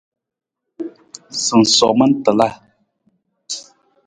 Sinsoman 1.43 2.11
tiila. 2.23 2.47